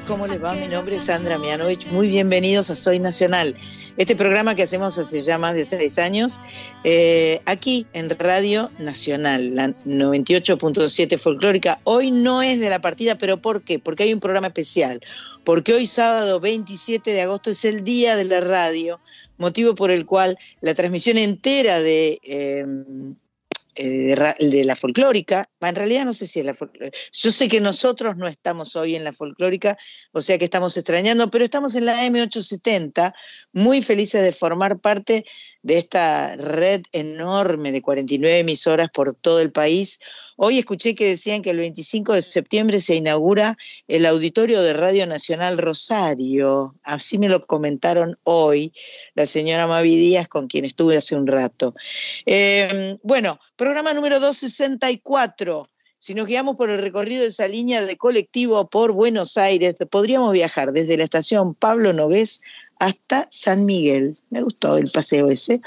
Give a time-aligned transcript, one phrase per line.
[0.00, 0.54] ¿cómo les va?
[0.54, 1.86] Mi nombre es Sandra Mianovich.
[1.88, 3.54] Muy bienvenidos a Soy Nacional,
[3.96, 6.40] este programa que hacemos hace ya más de seis años,
[6.82, 11.78] eh, aquí en Radio Nacional, la 98.7 folclórica.
[11.84, 13.78] Hoy no es de la partida, pero ¿por qué?
[13.78, 15.00] Porque hay un programa especial.
[15.44, 19.00] Porque hoy sábado 27 de agosto es el Día de la Radio,
[19.38, 22.20] motivo por el cual la transmisión entera de...
[22.24, 22.66] Eh,
[23.76, 27.60] eh, de, la folclórica, en realidad no sé si es la folclórica, yo sé que
[27.60, 29.76] nosotros no estamos hoy en la folclórica,
[30.12, 33.12] o sea que estamos extrañando, pero estamos en la M870,
[33.52, 35.24] muy felices de formar parte
[35.62, 40.00] de esta red enorme de 49 emisoras por todo el país,
[40.36, 45.06] Hoy escuché que decían que el 25 de septiembre se inaugura el auditorio de Radio
[45.06, 46.74] Nacional Rosario.
[46.82, 48.72] Así me lo comentaron hoy
[49.14, 51.74] la señora Mavi Díaz, con quien estuve hace un rato.
[52.26, 55.70] Em, bueno, programa número 264.
[55.98, 60.32] Si nos guiamos por el recorrido de esa línea de colectivo por Buenos Aires, podríamos
[60.32, 62.42] viajar desde la estación Pablo Nogués
[62.78, 64.18] hasta San Miguel.
[64.30, 65.60] Me gustó el paseo ese.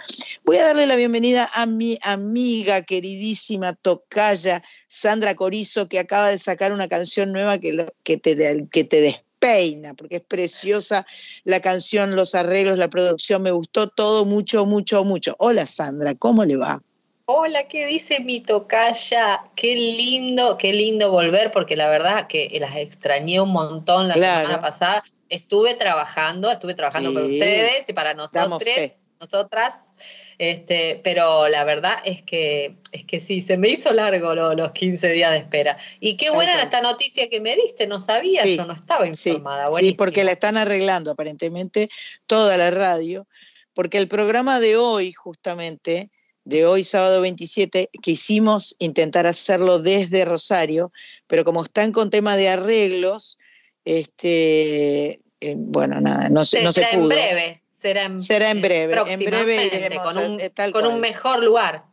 [0.45, 6.37] Voy a darle la bienvenida a mi amiga queridísima tocaya Sandra Corizo, que acaba de
[6.37, 11.05] sacar una canción nueva que, que, te, que te despeina, porque es preciosa
[11.43, 13.41] la canción, los arreglos, la producción.
[13.41, 15.35] Me gustó todo mucho, mucho, mucho.
[15.39, 16.81] Hola Sandra, ¿cómo le va?
[17.29, 19.41] Hola, ¿qué dice mi tocaya?
[19.53, 24.61] Qué lindo, qué lindo volver, porque la verdad que las extrañé un montón la semana
[24.61, 29.93] pasada estuve trabajando, estuve trabajando para ustedes y para nosotros, nosotras,
[30.37, 35.09] este, pero la verdad es que, es que sí, se me hizo largo los 15
[35.09, 35.77] días de espera.
[35.99, 39.69] Y qué buena esta noticia que me diste, no sabía, yo no estaba informada.
[39.79, 41.89] Sí, porque la están arreglando aparentemente
[42.25, 43.27] toda la radio,
[43.73, 46.11] porque el programa de hoy, justamente,
[46.43, 50.91] de hoy sábado 27, quisimos intentar hacerlo desde Rosario,
[51.27, 53.37] pero como están con tema de arreglos,
[53.83, 57.03] este, eh, bueno, nada, no, se, no se pudo.
[57.03, 57.63] en breve.
[57.73, 58.95] Será en, será en breve.
[59.07, 60.39] En breve iremos con un,
[60.71, 61.85] con un mejor lugar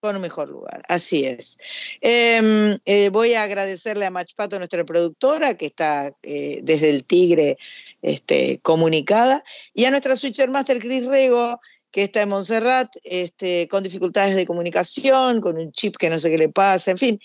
[0.00, 0.82] con un mejor lugar.
[0.88, 1.58] Así es.
[2.00, 7.58] Em, eh, voy a agradecerle a Machpato, nuestra productora, que está eh, desde el Tigre
[8.02, 9.44] este, comunicada,
[9.74, 14.46] y a nuestra Switcher Master Chris Rego, que está en Montserrat, este, con dificultades de
[14.46, 17.20] comunicación, con un chip que no sé qué le pasa, en fin,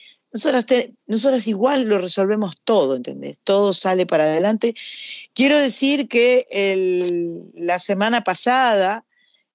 [1.07, 3.39] nosotras, igual lo resolvemos todo, ¿entendés?
[3.43, 4.75] Todo sale para adelante.
[5.33, 6.45] Quiero decir que
[7.55, 9.05] la semana pasada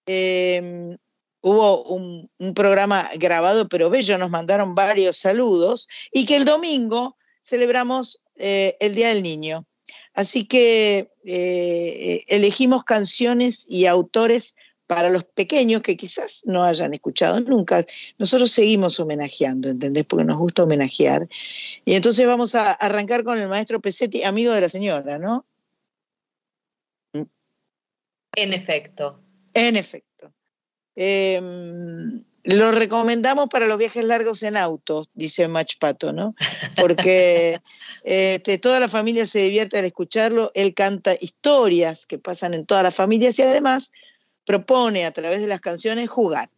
[0.07, 0.97] em,
[1.43, 8.23] hubo un, programa grabado, pero bello, nos mandaron varios saludos, y que el domingo celebramos
[8.37, 9.67] eh, el Día del Niño.
[10.15, 14.57] Así que eh, elegimos canciones y autores
[14.91, 17.87] para los pequeños que quizás no hayan escuchado nunca,
[18.19, 20.05] nosotros seguimos homenajeando, ¿entendés?
[20.05, 21.29] Porque nos gusta homenajear.
[21.85, 25.47] Y entonces vamos a arrancar con el maestro Pesetti, amigo de la señora, ¿no?
[27.13, 29.23] En efecto.
[29.55, 30.33] En efecto.
[30.97, 36.35] Em, lo recomendamos para los viajes largos en auto, dice Mach Pato, ¿no?
[36.77, 37.61] Porque
[38.03, 40.51] este, toda la familia se divierte al escucharlo.
[40.55, 43.93] Él canta historias que pasan en todas las familias y además
[44.51, 46.51] propone a través de las canciones jugar.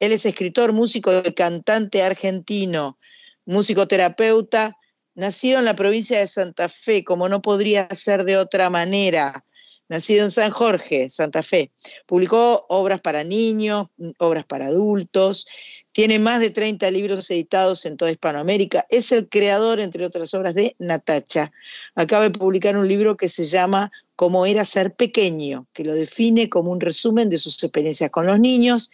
[0.00, 2.98] Él es escritor, músico y cantante argentino,
[3.44, 4.78] musicoterapeuta,
[5.14, 9.44] nacido en la provincia de Santa Fe, como no podría ser de otra manera,
[9.90, 11.70] nacido en San Jorge, Santa Fe.
[12.06, 13.88] Publicó obras para niños,
[14.18, 15.46] obras para adultos,
[15.94, 18.84] tiene más de 30 libros editados en toda Hispanoamérica.
[18.90, 21.52] Es el creador, entre otras obras, de Natacha.
[21.94, 26.48] Acaba de publicar un libro que se llama Cómo era ser pequeño, que lo define
[26.48, 28.90] como un resumen de sus experiencias con los niños,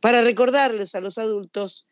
[0.00, 1.86] para recordarles a los adultos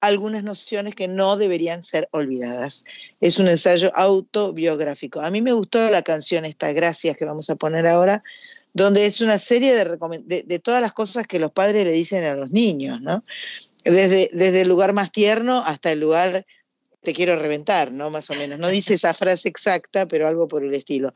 [0.00, 2.84] algunas nociones que no deberían ser olvidadas.
[3.20, 5.20] Es un ensayo autobiográfico.
[5.20, 8.22] A mí me gustó la canción esta, Gracias, que vamos a poner ahora,
[8.74, 12.34] donde es una serie de, de, todas las cosas que los padres le dicen a
[12.34, 13.24] los niños, ¿no?
[13.84, 16.46] Desde, desde el lugar más tierno hasta el lugar
[17.02, 18.10] te quiero reventar, ¿no?
[18.10, 18.58] Más o menos.
[18.58, 21.12] No dice esa frase exacta, pero algo por el estilo.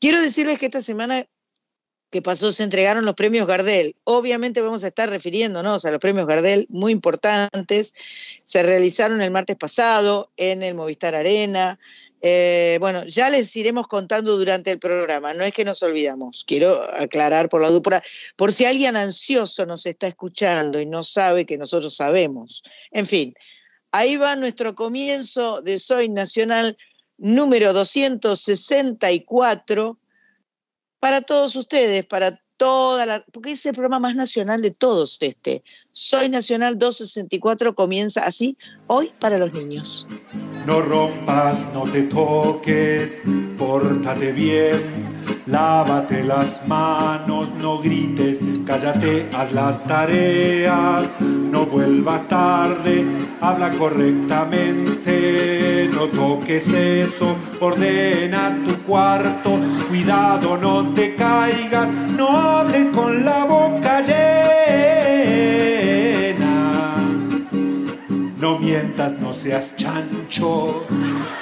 [0.00, 1.26] Quiero decirles que esta semana
[2.10, 3.94] que pasó se entregaron los premios Gardel.
[4.04, 7.94] Obviamente vamos a estar refiriéndonos a los premios Gardel muy importantes.
[8.44, 11.78] Se realizaron el martes pasado en el Movistar Arena.
[12.20, 16.82] Eh, bueno, ya les iremos contando durante el programa, no es que nos olvidamos, quiero
[16.94, 18.02] aclarar por la dupla,
[18.34, 22.64] por si alguien ansioso nos está escuchando y no sabe que nosotros sabemos.
[22.90, 23.34] En fin,
[23.92, 26.76] ahí va nuestro comienzo de Soy Nacional
[27.18, 29.96] número 264
[30.98, 35.62] para todos ustedes, para toda la, porque es el programa más nacional de todos este.
[35.92, 38.56] Soy Nacional 264 comienza así,
[38.88, 40.08] hoy para los niños.
[40.68, 43.22] No rompas, no te toques,
[43.56, 44.82] pórtate bien,
[45.46, 53.02] lávate las manos, no grites, cállate, haz las tareas, no vuelvas tarde,
[53.40, 63.24] habla correctamente, no toques eso, ordena tu cuarto, cuidado, no te caigas, no hables con
[63.24, 64.47] la boca llena.
[68.40, 70.86] No mientas, no seas chancho,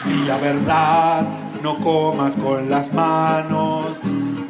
[0.07, 1.27] di la verdad,
[1.63, 3.99] no comas con las manos.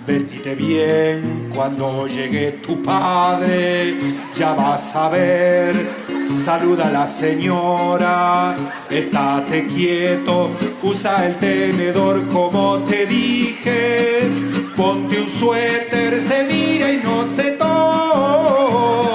[0.06, 3.98] Vestite bien cuando llegue tu padre,
[4.36, 5.74] ya vas a ver.
[6.20, 8.54] Saluda a la señora,
[8.90, 10.50] estate quieto,
[10.84, 14.30] usa el tenedor como te dije.
[14.76, 19.05] Ponte un suéter, se mira y no se toca.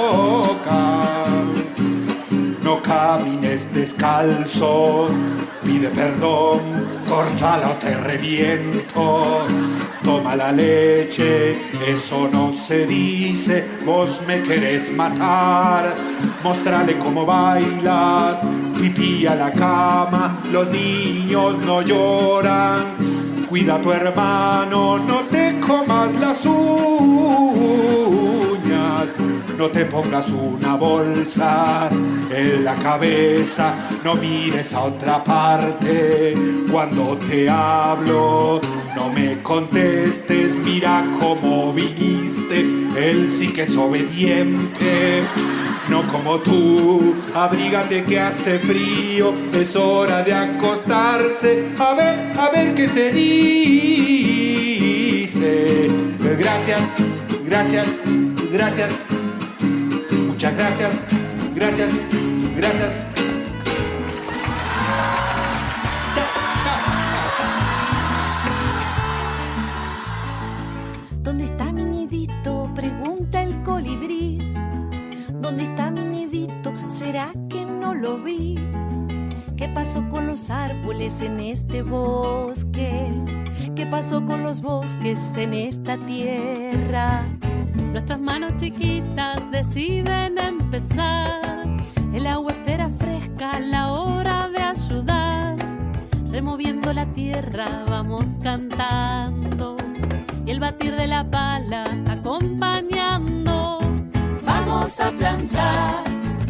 [2.92, 5.08] Camines descalzo,
[5.64, 6.60] pide perdón,
[7.08, 9.46] córtala o te reviento.
[10.04, 11.56] Toma la leche,
[11.86, 15.94] eso no se dice, vos me querés matar.
[16.42, 18.40] Mostrale cómo bailas,
[18.78, 22.80] pipí a la cama, los niños no lloran.
[23.48, 26.82] Cuida a tu hermano, no te comas las uñas,
[29.58, 31.88] no te pongas una bolsa
[32.30, 36.34] en la cabeza, no mires a otra parte
[36.70, 38.60] cuando te hablo.
[38.96, 42.66] No me contestes, mira cómo viniste,
[42.96, 45.22] él sí que es obediente.
[45.88, 52.74] No como tú, abrígate que hace frío, es hora de acostarse, a ver, a ver
[52.74, 54.32] qué se dice.
[56.38, 56.94] Gracias,
[57.44, 58.00] gracias,
[58.52, 59.04] gracias,
[60.42, 61.04] muchas gracias,
[61.54, 62.04] gracias,
[62.56, 63.00] gracias.
[71.22, 72.68] ¿Dónde está mi nidito?
[72.74, 74.38] Pregunta el colibrí.
[75.32, 76.72] ¿Dónde está mi nidito?
[76.88, 78.56] ¿Será que no lo vi?
[79.56, 83.12] ¿Qué pasó con los árboles en este bosque?
[83.76, 87.22] ¿Qué pasó con los bosques en esta tierra?
[87.92, 91.42] Nuestras manos chiquitas deciden empezar.
[92.14, 95.56] El agua espera fresca la hora de ayudar.
[96.30, 99.76] Removiendo la tierra vamos cantando.
[100.46, 103.80] Y el batir de la pala acompañando.
[104.42, 106.02] Vamos a plantar,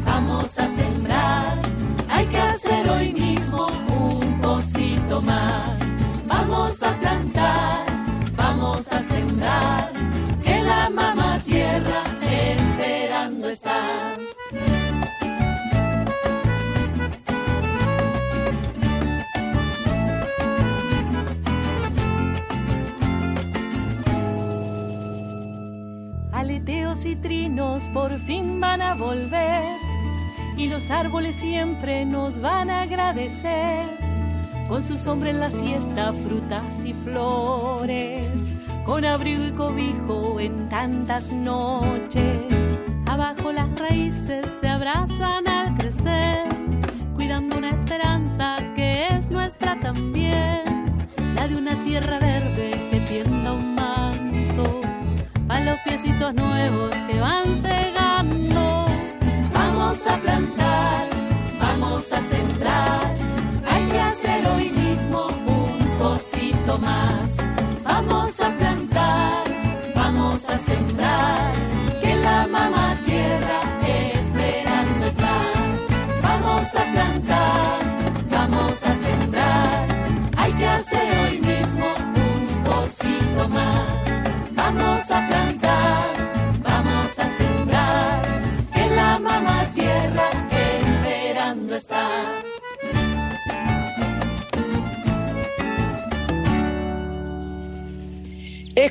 [0.04, 0.91] vamos a sembrar.
[27.04, 29.64] Y trinos por fin van a volver
[30.56, 33.86] y los árboles siempre nos van a agradecer
[34.68, 38.28] con su sombra en la siesta, frutas y flores,
[38.84, 42.40] con abrigo y cobijo en tantas noches.
[43.06, 46.46] Abajo las raíces se abrazan al crecer,
[47.16, 50.62] cuidando una esperanza que es nuestra también,
[51.34, 53.71] la de una tierra verde que tienda un
[55.64, 58.86] los piecitos nuevos que van llegando.
[59.52, 61.08] Vamos a plantar,
[61.60, 63.14] vamos a sembrar,
[63.66, 67.28] hay que hacer hoy mismo un cosito más.
[67.84, 69.44] Vamos a plantar,
[69.94, 71.52] vamos a sembrar,
[72.00, 73.60] que la mamá tierra
[74.12, 75.36] esperando está.
[76.22, 77.78] Vamos a plantar,
[78.30, 79.86] vamos a sembrar,
[80.36, 84.01] hay que hacer hoy mismo un cosito más.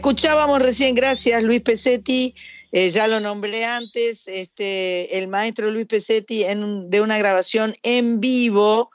[0.01, 2.33] Escuchábamos recién, gracias Luis Pesetti,
[2.71, 8.89] eh, ya lo nombré antes, este, el maestro Luis Pesetti de una grabación en vivo.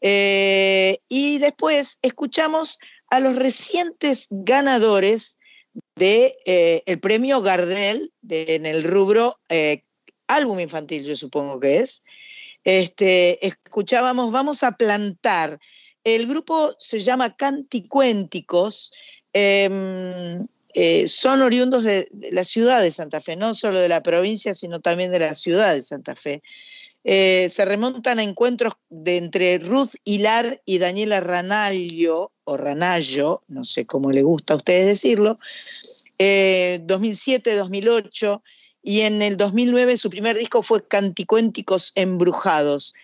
[0.00, 2.80] eh, y después escuchamos
[3.10, 5.38] a los recientes ganadores
[5.94, 9.84] del de, el premio Gardel de- en el rubro eh,
[10.26, 12.04] álbum infantil, yo supongo que es.
[12.64, 15.60] Este, escuchábamos Vamos a plantar.
[16.02, 18.90] El grupo se llama Canticuénticos.
[19.32, 24.54] Em, eh, son oriundos de, la ciudad de Santa Fe, no solo de la provincia,
[24.54, 26.42] sino también de la ciudad de Santa Fe.
[27.02, 33.64] Eh, se remontan a encuentros de entre Ruth Hilar y Daniela Ranallo, o Ranallo, no
[33.64, 35.38] sé cómo le gusta a ustedes decirlo,
[36.18, 38.40] 2007-2008, eh,
[38.82, 42.94] y en el 2009 su primer disco fue Canticuénticos Embrujados.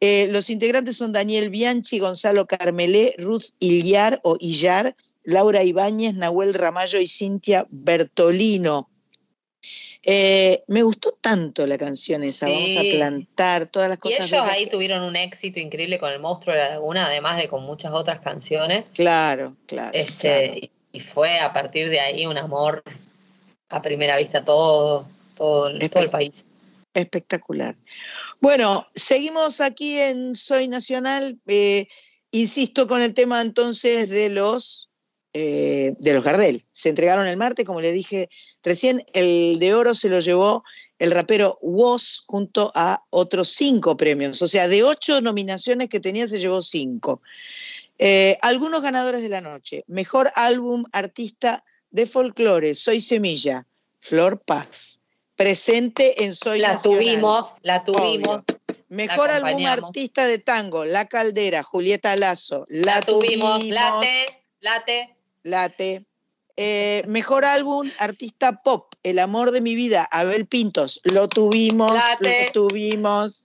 [0.00, 4.94] los integrantes son Daniel Bianchi, Gonzalo Carmelé, Ruth Illar o Illar,
[5.24, 8.90] Laura Ibáñez, Nahuel Ramallo y Cintia Bertolino.
[10.06, 14.30] Eh, me gustó tanto la canción esa, vamos a plantar todas las cosas.
[14.30, 17.48] Y ellos ahí tuvieron un éxito increíble con El Monstruo de la Laguna, además de
[17.48, 18.90] con muchas otras canciones.
[18.92, 19.92] Claro, claro.
[19.94, 22.82] Este, Y fue a partir de ahí un amor
[23.70, 26.50] a primera vista todo, todo, todo el país.
[26.92, 27.74] Espectacular.
[28.40, 31.38] Bueno, seguimos aquí en Soy Nacional.
[31.46, 31.88] Eh,
[32.30, 34.90] insisto con el tema entonces de los
[35.34, 36.64] eh, de los Gardel.
[36.72, 38.30] Se entregaron el martes, como le dije
[38.62, 40.64] recién, el de oro se lo llevó
[40.98, 44.40] el rapero Woz junto a otros cinco premios.
[44.42, 47.20] O sea, de ocho nominaciones que tenía, se llevó cinco.
[47.98, 49.84] Eh, algunos ganadores de la noche.
[49.86, 53.66] Mejor álbum artista de folclore, Soy Semilla,
[54.00, 55.04] Flor Paz.
[55.36, 58.44] Presente en Soy La tuvimos, la tuvimos.
[58.88, 62.66] Mejor álbum artista de tango, La Caldera, Julieta Lazo.
[62.68, 65.16] La, tuvimos, late, late.
[65.44, 66.06] Late.
[66.56, 71.00] Eh, mejor álbum, artista pop, El amor de mi vida, Abel Pintos.
[71.04, 73.44] Lo tuvimos, lo tuvimos.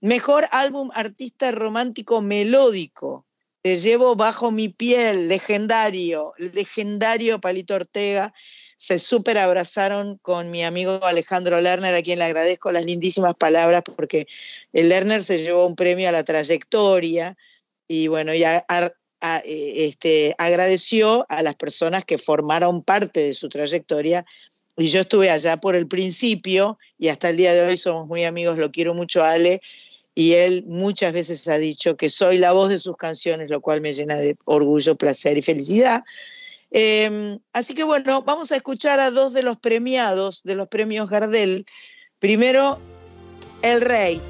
[0.00, 3.26] Mejor álbum, artista romántico melódico.
[3.62, 8.32] Te llevo bajo mi piel, legendario, legendario Palito Ortega.
[8.76, 13.82] Se súper abrazaron con mi amigo Alejandro Lerner, a quien le agradezco las lindísimas palabras,
[13.82, 14.28] porque
[14.72, 17.36] el Lerner se llevó un premio a la trayectoria
[17.88, 18.64] y bueno, ya
[19.22, 24.24] eh, este, agradeció a las personas que formaron parte de su trayectoria.
[24.76, 28.24] Y yo estuve allá por el principio y hasta el día de hoy somos muy
[28.24, 29.60] amigos, lo quiero mucho Ale.
[30.14, 33.80] Y él muchas veces ha dicho que soy la voz de sus canciones, lo cual
[33.80, 36.02] me llena de orgullo, placer y felicidad.
[36.70, 41.08] Em, así que bueno, vamos a escuchar a dos de los premiados de los premios
[41.08, 41.66] Gardel.
[42.18, 42.78] Primero,
[43.62, 44.20] El Rey,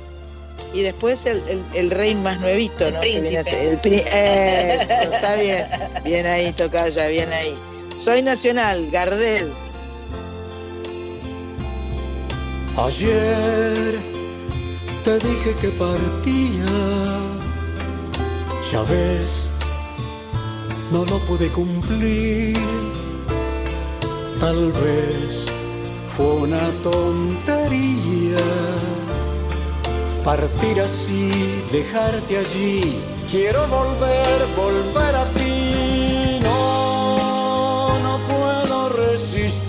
[0.72, 3.02] y después el, el, rey más nuevito, ¿no?
[3.02, 5.66] El eso, está bien.
[6.04, 7.54] Bien ahí, Tocaya, bien ahí.
[7.94, 9.52] Soy nacional, Gardel.
[12.76, 13.98] Ayer
[15.04, 16.66] te dije que partía,
[18.70, 19.50] ya ves,
[20.92, 22.56] no lo pude cumplir.
[24.38, 25.46] Tal vez
[26.16, 28.38] fue una tontería
[30.24, 33.02] partir así, dejarte allí.
[33.30, 36.38] Quiero volver, volver a ti.
[36.42, 39.68] No, no puedo resistir.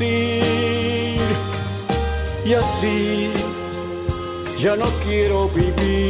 [2.45, 3.31] Y así
[4.57, 6.09] ya no quiero vivir.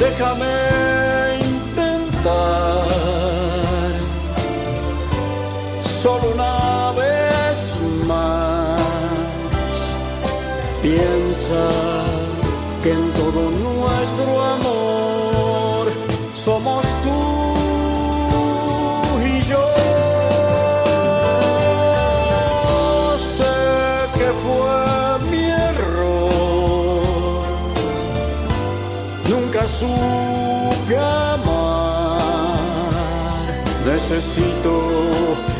[0.00, 2.88] Déjame intentar
[5.84, 6.57] solo una
[33.90, 35.57] 優しいと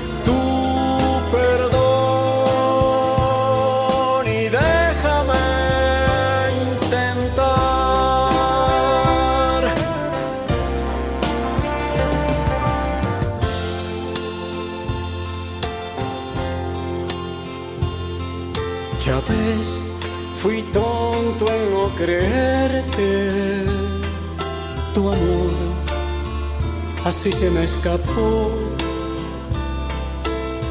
[27.29, 28.51] así se me escapó.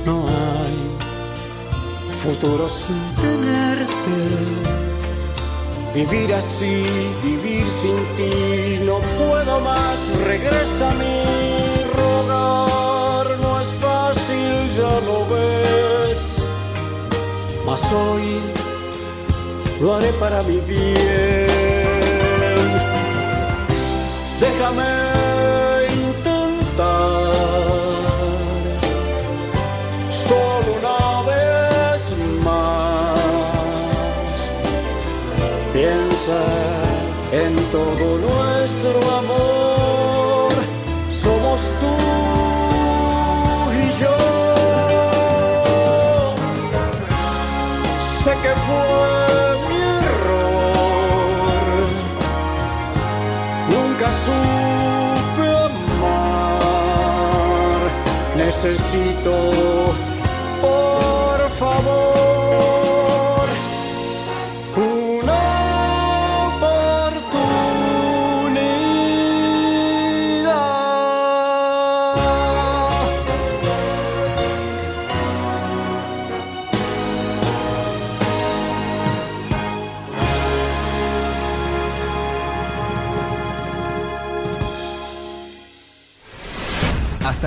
[0.05, 0.75] No hay
[2.19, 4.17] futuro sin tenerte.
[5.93, 6.83] Vivir así,
[7.23, 11.23] vivir sin ti, no puedo más, regresa a mí.
[11.95, 16.37] Rogar no es fácil, ya lo ves,
[17.65, 18.39] mas hoy
[19.81, 21.47] lo haré para mi bien.
[24.39, 24.96] Déjame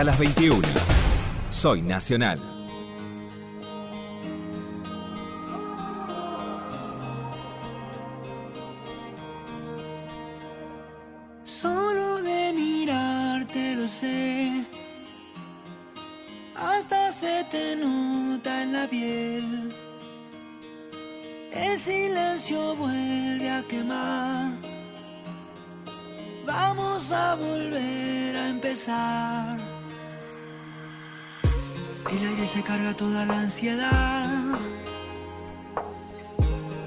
[0.01, 0.67] Hasta las 21.
[1.51, 2.60] Soy Nacional.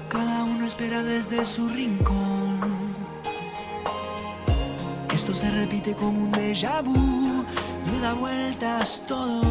[0.08, 2.58] Cada uno espera desde su rincón.
[5.14, 7.44] Esto se repite como un déjà vu,
[7.92, 9.43] le da vueltas todo.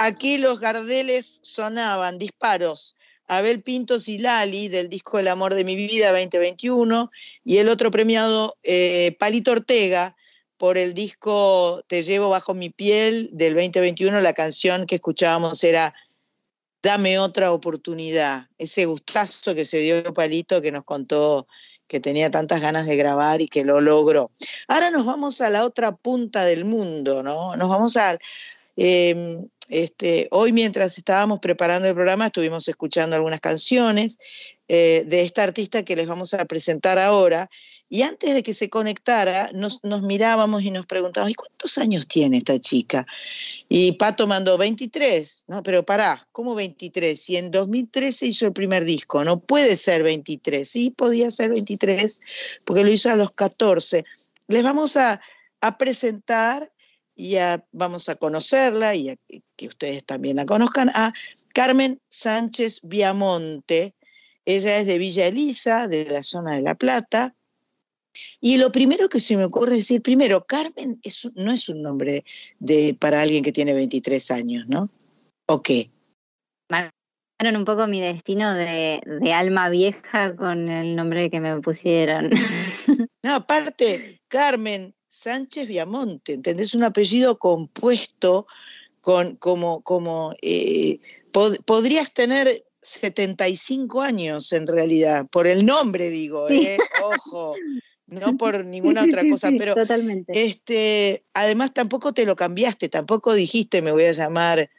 [0.00, 2.96] Aquí los gardeles sonaban, disparos.
[3.26, 7.12] Abel Pintos y Lali del disco El amor de mi vida 2021
[7.44, 10.16] y el otro premiado eh, Palito Ortega
[10.56, 14.20] por el disco Te llevo bajo mi piel del 2021.
[14.20, 15.94] La canción que escuchábamos era
[16.82, 18.48] Dame otra oportunidad.
[18.56, 21.46] Ese gustazo que se dio Palito que nos contó
[21.86, 24.30] que tenía tantas ganas de grabar y que lo logró.
[24.66, 27.54] Ahora nos vamos a la otra punta del mundo, ¿no?
[27.56, 28.16] Nos vamos a...
[28.76, 34.18] eh, este, hoy mientras estábamos preparando el programa estuvimos escuchando algunas canciones
[34.68, 37.48] eh, de esta artista que les vamos a presentar ahora
[37.92, 42.06] y antes de que se conectara nos, nos mirábamos y nos preguntábamos, ¿y cuántos años
[42.06, 43.04] tiene esta chica?
[43.68, 47.30] Y Pato mandó 23, no, pero pará, ¿cómo 23?
[47.30, 52.20] Y en 2013 hizo el primer disco, no puede ser 23, sí, podía ser 23,
[52.64, 54.04] porque lo hizo a los 14.
[54.46, 55.20] les vamos a,
[55.78, 56.72] presentar
[57.20, 57.36] y
[57.72, 59.14] vamos a conocerla y
[59.54, 61.12] que ustedes también la conozcan a
[61.52, 63.94] Carmen Sánchez Viamonte.
[64.46, 67.34] Ella es de Villa Elisa, de la zona de La Plata.
[68.40, 70.98] Y lo primero que se me ocurre decir, primero, Carmen
[71.34, 72.24] no es un nombre
[72.58, 74.88] de, para alguien que tiene 23 años, ¿no?
[75.46, 75.90] ¿O qué?
[76.70, 82.30] Marcaron un poco mi destino de, de, alma vieja con el nombre que me pusieron.
[83.22, 86.72] No, aparte, Carmen Sánchez Viamonte, ¿entendés?
[86.72, 88.46] Un apellido compuesto
[89.00, 91.00] con como, como eh,
[91.64, 96.78] podrías tener 75 años en realidad, por el nombre digo, ¿eh?
[97.02, 97.54] ojo,
[98.06, 100.44] no por ninguna otra cosa, pero totalmente.
[100.44, 104.70] este, además tampoco te lo cambiaste, tampoco dijiste me voy a llamar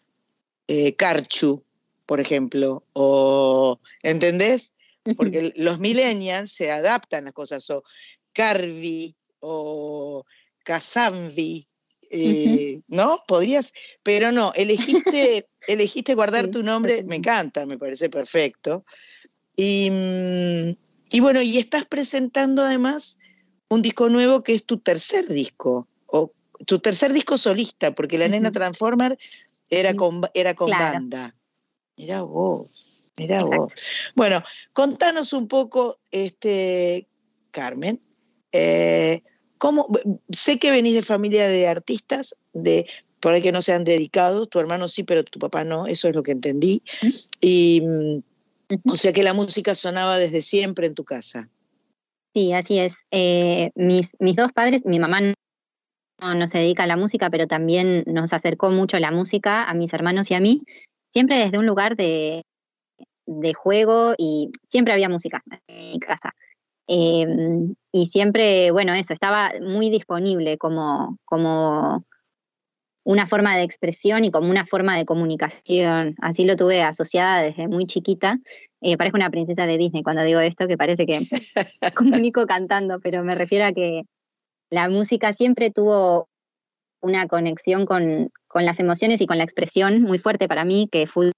[0.67, 1.61] eh, Carchu,
[2.05, 4.75] por ejemplo, o ¿entendés?
[5.17, 7.83] Porque los millennials se adaptan a las cosas, o
[8.33, 10.25] Carvi, o
[10.63, 11.67] Casamvi,
[12.09, 13.23] eh, ¿no?
[13.27, 13.73] Podrías,
[14.03, 18.85] pero no, elegiste, elegiste guardar tu nombre, me encanta, me parece perfecto.
[19.55, 20.77] Y, mm,
[21.11, 23.19] y, bueno, y estás presentando además
[23.69, 26.33] un disco nuevo que es tu tercer disco, o
[26.65, 29.17] tu tercer disco solista, porque La Nena Transformer
[29.69, 31.35] era con, era con banda.
[31.95, 32.69] Mira vos,
[33.17, 33.73] mira vos.
[34.15, 37.07] Bueno, contanos un poco, este,
[37.51, 38.01] Carmen,
[38.51, 39.23] eh,
[39.61, 39.87] ¿Cómo?
[40.31, 42.87] Sé que venís de familia de artistas, de
[43.19, 46.07] por ahí que no se han dedicado, tu hermano sí, pero tu papá no, eso
[46.07, 46.81] es lo que entendí.
[47.39, 47.83] Y
[48.89, 51.47] o sea que la música sonaba desde siempre en tu casa.
[52.33, 52.95] Sí, así es.
[53.11, 58.03] Eh, mis, mis dos padres, mi mamá no, se dedica a la música, pero también
[58.07, 60.63] nos acercó mucho la música a mis hermanos y a mí,
[61.11, 62.41] siempre desde un lugar de,
[63.27, 66.33] de juego y siempre había música en mi casa.
[66.87, 72.05] Em, y siempre, bueno, eso, estaba muy disponible como, como
[73.03, 76.15] una forma de expresión y como una forma de comunicación.
[76.21, 78.39] Así lo tuve asociada desde muy chiquita.
[78.81, 81.19] Eh, parezco una princesa de Disney cuando digo esto, que parece que
[81.95, 84.03] comunico cantando, pero me refiero a que
[84.69, 86.29] la música siempre tuvo
[87.01, 91.07] una conexión con, con las emociones y con la expresión muy fuerte para mí, que
[91.07, 91.31] fui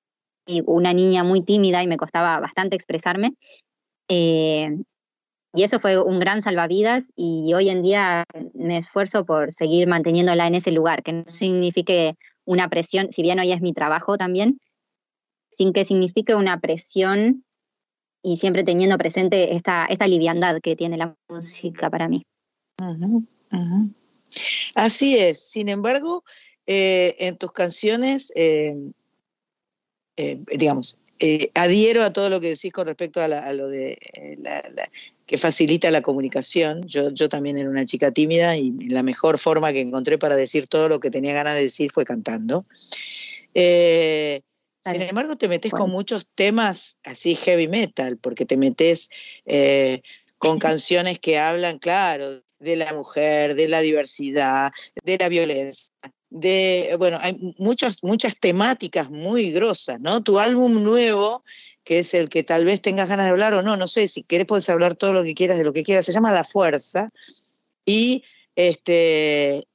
[0.66, 3.34] una niña muy tímida y me costaba bastante expresarme.
[4.10, 4.78] Eh,
[5.54, 10.48] y eso fue un gran salvavidas y hoy en día me esfuerzo por seguir manteniéndola
[10.48, 14.60] en ese lugar, que no signifique una presión, si bien hoy es mi trabajo también,
[15.50, 17.46] sin que signifique una presión
[18.24, 22.24] y siempre teniendo presente esta, esta liviandad que tiene la música para mí.
[24.74, 26.24] Así es, sin embargo,
[26.66, 28.76] eh, en tus canciones, eh,
[30.18, 31.00] eh, digamos,
[31.54, 33.98] adhiero a todo lo que decís con respecto a, lo de
[34.40, 34.90] la,
[35.26, 36.84] que facilita la comunicación.
[36.84, 40.68] Yo, yo también era una chica tímida y la mejor forma que encontré para decir
[40.68, 42.66] todo lo que tenía ganas de decir fue cantando.
[43.54, 44.42] Eh,
[44.84, 49.10] sin embargo, te metes con muchos temas así heavy metal, porque te metes
[49.46, 50.02] eh,
[50.38, 54.72] con canciones que hablan, claro, de la mujer, de la diversidad,
[55.04, 55.94] de la violencia,
[56.30, 60.24] de, bueno, hay muchas, muchas temáticas muy grosas, ¿no?
[60.24, 61.44] Tu álbum nuevo
[61.84, 64.24] que es el que tal vez tengas ganas de hablar o no, no sé, si
[64.24, 67.12] querés puedes hablar todo lo que quieras de lo que quieras, se llama La Fuerza
[67.86, 68.24] y,
[68.56, 69.68] este,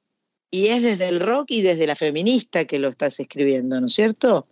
[0.51, 3.93] y es desde el rock y desde la feminista que lo estás escribiendo, ¿no es
[3.93, 4.47] cierto?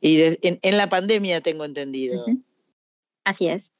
[0.00, 2.24] Y en, la pandemia tengo entendido.
[3.24, 3.72] Así es.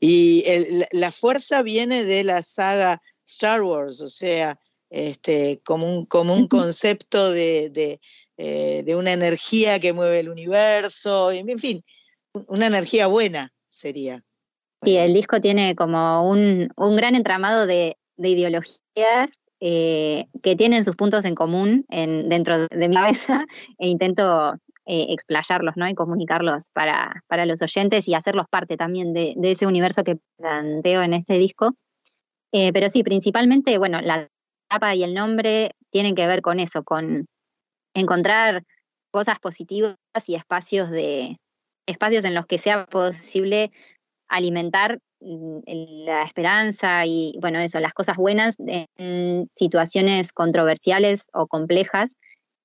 [0.00, 0.44] Y
[0.92, 4.58] la fuerza viene de la saga Star Wars, o sea,
[4.90, 8.00] este, como, un, como un concepto de, de,
[8.38, 11.84] eh, de, una energía que mueve el universo, en fin,
[12.48, 14.22] una energía buena sería.
[14.82, 21.24] Sí, el disco tiene como un, gran entramado de, ideologías eh, que tienen sus puntos
[21.24, 23.46] en común en, dentro de mi cabeza
[23.78, 24.54] e intento
[24.88, 25.88] eh, explayarlos ¿no?
[25.88, 31.02] y comunicarlos para, para, los oyentes y hacerlos parte también de, ese universo que planteo
[31.02, 31.72] en este disco.
[32.52, 34.28] Eh, pero sí, principalmente, bueno, la
[34.68, 37.26] tapa y el nombre tienen que ver con eso, con
[37.94, 38.62] encontrar
[39.10, 39.96] cosas positivas
[40.26, 41.38] y espacios de,
[41.86, 43.70] espacios en los que sea posible
[44.28, 45.58] alimentar mm,
[46.04, 52.16] la esperanza y, bueno, eso, las cosas buenas en situaciones controversiales o complejas.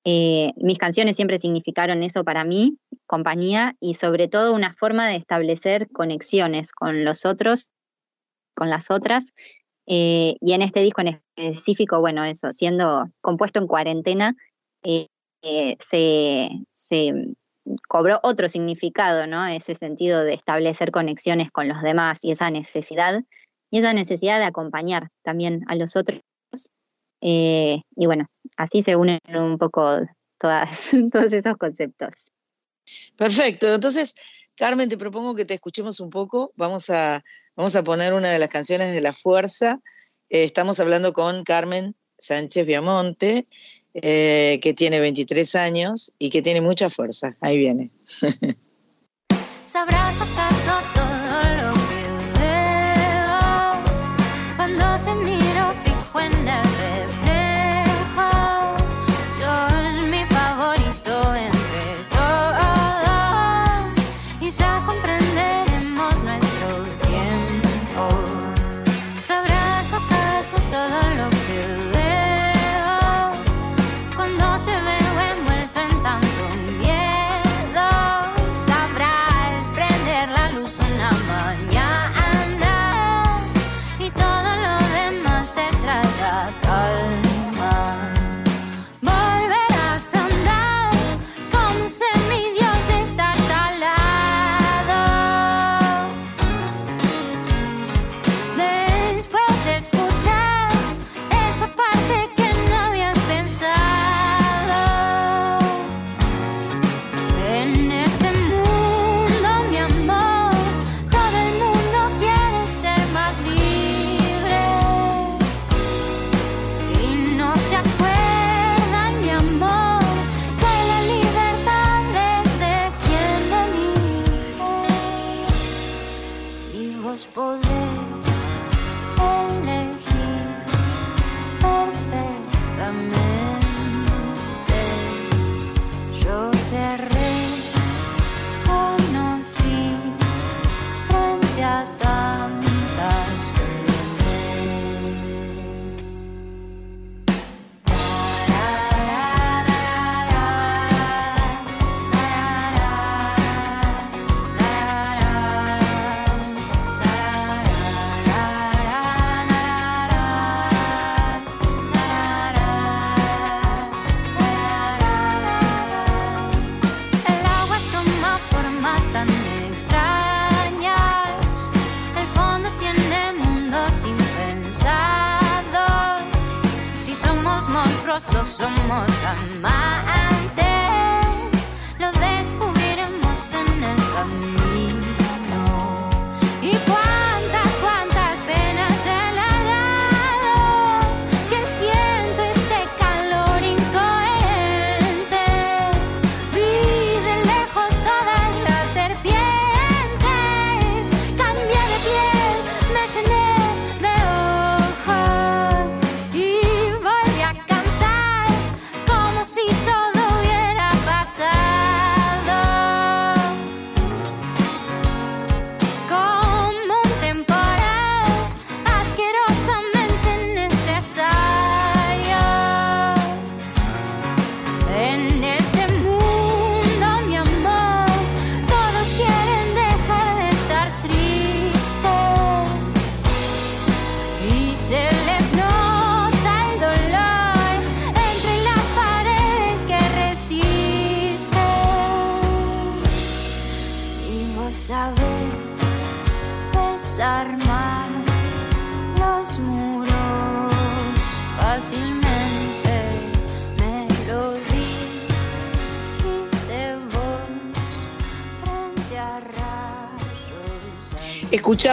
[0.03, 5.15] Eh, mis canciones siempre significaron eso para mí, compañía y sobre todo una forma de
[5.15, 7.69] establecer conexiones con los otros,
[8.55, 9.31] con las otras.
[9.88, 14.36] Eh, y en este disco en específico, bueno, eso, siendo compuesto en cuarentena,
[14.84, 15.07] eh,
[15.79, 17.36] se, se
[17.88, 19.45] cobró otro significado, ¿no?
[19.45, 23.24] Ese sentido de establecer conexiones con los demás y esa necesidad,
[23.69, 26.21] y esa necesidad de acompañar también a los otros
[27.24, 28.26] Eh, y bueno,
[28.58, 30.00] así se unen un poco
[30.39, 32.32] todos esos conceptos.
[33.15, 34.15] Perfecto, entonces,
[34.56, 36.52] Carmen, te propongo que te escuchemos un poco.
[36.56, 37.24] Vamos a,
[37.56, 39.80] vamos a poner una de las canciones de La Fuerza.
[40.30, 43.47] Eh, estamos hablando con Carmen Sánchez Viamonte,
[43.93, 47.36] eh, que tiene 23 años y que tiene mucha fuerza.
[47.41, 47.91] Ahí viene.
[49.65, 51.00] ¿Sabrás acaso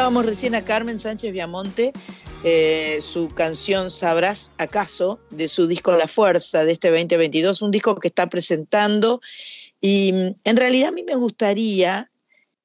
[0.08, 1.92] Escuchábamos recién a Carmen Sánchez Viamonte,
[2.42, 7.94] eh, su canción Sabrás acaso, de su disco La Fuerza de este 2022, un disco
[7.96, 9.20] que está presentando.
[9.82, 12.10] Y mm, en realidad a mí me gustaría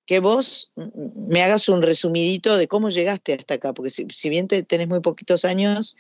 [0.06, 0.84] que vos mm,
[1.27, 4.88] me hagas un resumidito de cómo llegaste hasta acá, porque si, si bien te- tenés
[4.88, 5.97] muy poquitos años,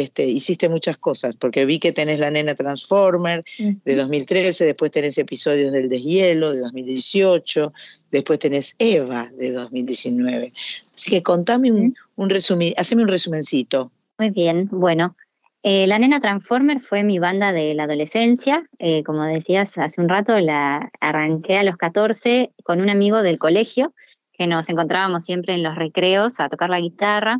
[0.00, 5.18] este, hiciste muchas cosas, porque vi que tenés la nena Transformer de 2013, después tenés
[5.18, 7.72] episodios del deshielo de 2018,
[8.10, 10.52] después tenés Eva de 2019.
[10.94, 13.92] Así que contame un, un resumen, haceme un resumencito.
[14.18, 15.14] Muy bien, bueno.
[15.62, 18.64] eh, la Nena Transformer fue mi banda de la adolescencia.
[18.78, 23.38] eh, como decías hace un rato, la arranqué a los 14 con un amigo del
[23.38, 23.92] colegio,
[24.32, 27.38] que nos encontrábamos siempre en los recreos a tocar la guitarra.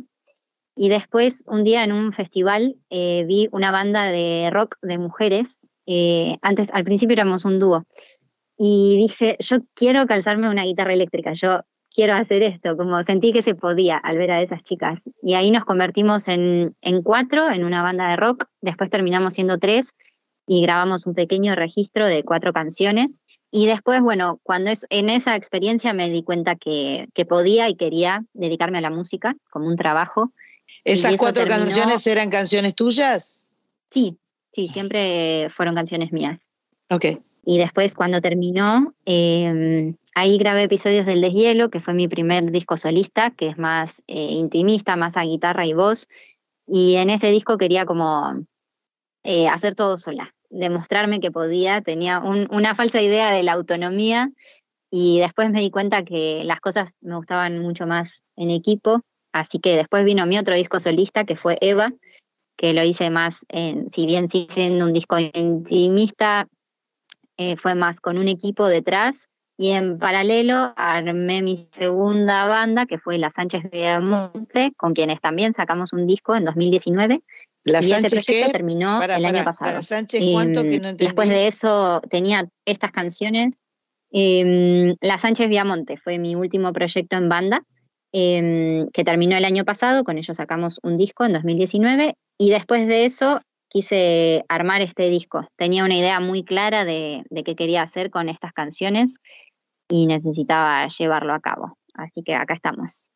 [0.75, 5.61] Y después, un día en un festival, eh, vi una banda de rock de mujeres.
[5.85, 7.85] eh, antes, al principio éramos un dúo.
[8.57, 11.61] Y dije, yo quiero calzarme una guitarra eléctrica, yo
[11.93, 15.09] quiero hacer esto, como sentí que se podía al ver a esas chicas.
[15.21, 19.57] Y ahí nos convertimos en, en cuatro, en una banda de rock, después terminamos siendo
[19.57, 19.93] tres
[20.47, 23.21] y grabamos un pequeño registro de cuatro canciones.
[23.51, 27.75] Y después, bueno, cuando es, en esa experiencia me di cuenta que, que podía y
[27.75, 30.31] quería dedicarme a la música como un trabajo.
[30.83, 33.47] ¿Esas cuatro canciones eran canciones tuyas?
[33.89, 34.17] Sí,
[34.51, 36.41] sí, siempre fueron canciones mías.
[36.89, 37.05] Ok.
[37.45, 42.77] Y después cuando terminó, eh, ahí grabé episodios del Deshielo, que fue mi primer disco
[42.77, 46.07] solista, que es más eh, intimista, más a guitarra y voz.
[46.65, 48.45] Y en ese disco quería como
[49.23, 54.29] eh, hacer todo sola, demostrarme que podía, tenía un, una falsa idea de la autonomía
[54.89, 59.01] y después me di cuenta que las cosas me gustaban mucho más en equipo,
[59.33, 61.91] así que después vino mi otro disco solista que fue Eva,
[62.57, 66.47] que lo hice más, en, si bien sí siendo un disco intimista,
[67.37, 72.99] eh, fue más con un equipo detrás y en paralelo armé mi segunda banda que
[72.99, 77.21] fue La Sánchez Viamonte, con quienes también sacamos un disco en 2019
[77.65, 78.51] ¿La y Sánchez ese proyecto qué?
[78.51, 79.71] terminó Para, el para, año pasado.
[79.71, 81.05] ¿La Sánchez cuánto Em, que no entendí?
[81.05, 83.55] Después de eso tenía estas canciones.
[84.11, 87.63] Em, la Sánchez Viamonte fue mi último proyecto en banda,
[88.13, 90.03] em, que terminó el año pasado.
[90.03, 95.45] Con ellos sacamos un disco en 2019 y después de eso quise armar este disco.
[95.57, 99.17] Tenía una idea muy clara de, de qué quería hacer con estas canciones
[99.89, 101.77] y necesitaba llevarlo a cabo.
[101.93, 103.09] Así que acá estamos.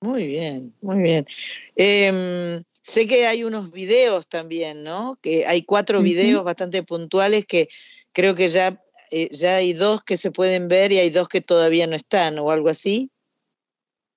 [0.00, 1.26] Muy bien, muy bien.
[1.74, 5.18] Em, sé que hay unos videos también, ¿no?
[5.22, 7.68] Que hay cuatro videos bastante puntuales que
[8.12, 11.40] creo que ya, eh, ya hay dos que se pueden ver y hay dos que
[11.40, 13.10] todavía no están o algo así.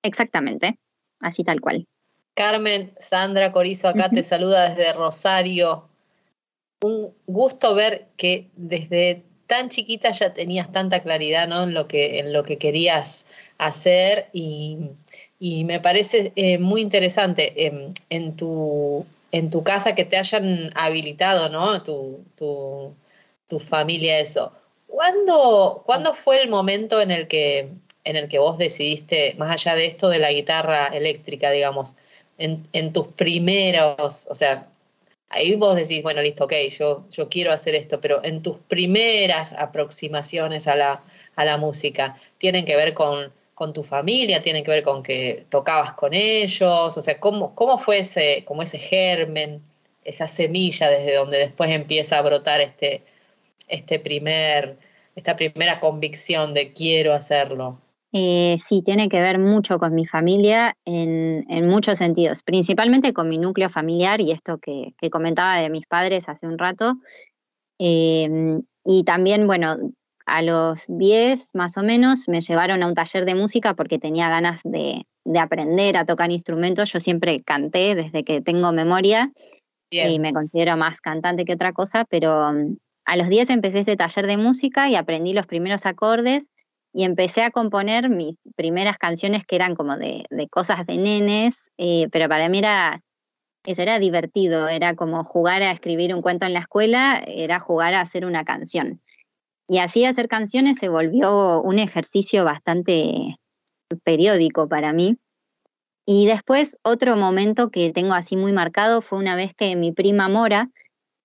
[0.02, 0.78] Exactamente,
[1.20, 1.86] así tal cual.
[2.34, 5.88] Carmen, Sandra Corizo acá te saluda desde Rosario.
[6.80, 11.64] Un gusto ver que desde tan chiquita ya tenías tanta claridad ¿no?
[11.64, 13.26] en, lo que, en lo que querías
[13.58, 14.78] hacer y,
[15.38, 20.70] y me parece eh, muy interesante em, en, tu, en tu casa que te hayan
[20.76, 21.82] habilitado, ¿no?
[21.82, 22.94] Tu, tu,
[23.48, 24.52] tu familia eso.
[24.86, 27.70] ¿Cuándo, ¿Cuándo fue el momento en el que
[28.04, 31.96] en el que vos decidiste, más allá de esto de la guitarra eléctrica, digamos,
[32.38, 34.66] en, tus primeros, o sea,
[35.28, 39.52] ahí vos decís, bueno, listo, ok, yo, yo quiero hacer esto, pero en tus primeras
[39.52, 41.02] aproximaciones a la,
[41.36, 44.40] a la música, ¿tienen que ver con, con tu familia?
[44.42, 46.96] ¿Tienen que ver con que tocabas con ellos?
[46.96, 49.62] O sea, ¿cómo, cómo fue ese, como ese germen,
[50.02, 53.02] esa semilla desde donde después empieza a brotar este,
[53.68, 54.78] este primer,
[55.14, 57.78] esta primera convicción de quiero hacerlo?
[58.12, 63.28] Eh, sí, tiene que ver mucho con mi familia en, en muchos sentidos, principalmente con
[63.28, 66.94] mi núcleo familiar y esto que, que comentaba de mis padres hace un rato.
[67.78, 69.76] Eh, y también, bueno,
[70.26, 74.28] a los 10 más o menos me llevaron a un taller de música porque tenía
[74.28, 76.92] ganas de, de aprender a tocar instrumentos.
[76.92, 79.32] Yo siempre canté desde que tengo memoria
[79.90, 80.10] Bien.
[80.10, 83.96] y me considero más cantante que otra cosa, pero mm, a los 10 empecé ese
[83.96, 86.48] taller de música y aprendí los primeros acordes
[86.92, 91.70] y empecé a componer mis primeras canciones que eran como de, de cosas de nenes,
[91.78, 93.02] eh, pero para mí era,
[93.64, 97.94] eso era divertido, era como jugar a escribir un cuento en la escuela, era jugar
[97.94, 99.00] a hacer una canción.
[99.68, 103.36] Y así hacer canciones se volvió un ejercicio bastante
[104.02, 105.16] periódico para mí.
[106.04, 110.28] Y después otro momento que tengo así muy marcado fue una vez que mi prima
[110.28, 110.70] Mora,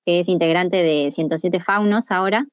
[0.06, 2.46] que es integrante de 107 Faunos ahora,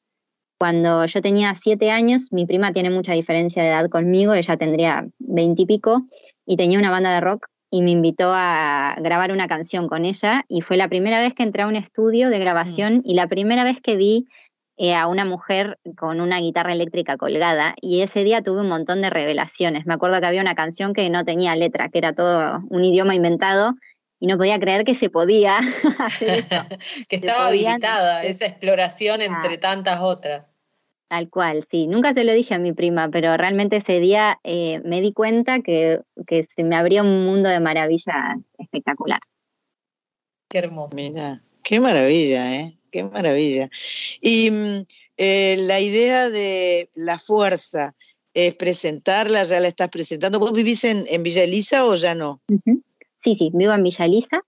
[0.63, 5.09] cuando yo tenía siete años, mi prima tiene mucha diferencia de edad conmigo, ella tendría
[5.19, 6.03] veintipico
[6.47, 10.05] y, y tenía una banda de rock y me invitó a grabar una canción con
[10.05, 13.03] ella y fue la primera vez que entré a un estudio de grabación mm.
[13.05, 14.29] y la primera vez que vi
[14.77, 19.03] eh, a una mujer con una guitarra eléctrica colgada y ese día tuve un montón
[19.03, 19.85] de revelaciones.
[19.85, 23.17] Me acuerdo que había una canción que no tenía letra, que era todo un idioma
[23.17, 23.75] inventado
[24.21, 25.59] y no podía creer que se podía
[25.99, 26.67] hacer eso.
[27.09, 30.52] que estaba habilitada esa exploración entre tantas otras.
[31.13, 31.89] Tal cual, sí.
[31.89, 35.61] Nunca se lo dije a mi prima, pero realmente ese día eh, me di cuenta
[35.61, 39.21] que, que, se me abrió un mundo de maravillas espectacular.
[40.49, 40.97] Qué hermoso.
[40.97, 42.79] Mira, qué maravilla, ¿eh?
[42.91, 43.69] Qué maravilla.
[44.23, 44.87] Y
[45.19, 47.95] eh, la idea de la fuerza
[48.33, 50.39] es presentarla, ya la estás presentando.
[50.39, 52.41] ¿Vos vivís en, en Villa Elisa o ya no?
[52.49, 52.83] Uh -huh.
[53.19, 54.41] Sí, sí, vivo en Villa Elisa.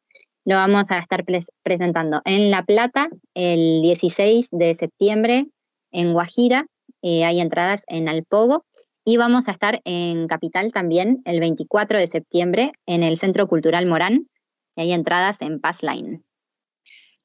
[0.47, 1.27] Lo vamos a estar
[1.63, 5.47] presentando en La Plata el 16 de septiembre
[5.95, 6.67] en Guajira,
[7.03, 8.65] eh, hay entradas en Alpogo
[9.05, 13.87] y vamos a estar en Capital también el 24 de septiembre en el Centro Cultural
[13.87, 14.29] Morán,
[14.77, 16.21] y hay entradas en Pass Line.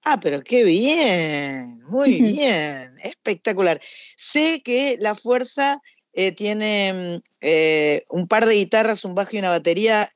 [0.05, 3.81] Ah, pero qué bien, muy bien, espectacular.
[4.15, 5.81] Sé que la fuerza
[6.13, 10.09] eh, tiene eh, un par de guitarras, un bajo y una batería.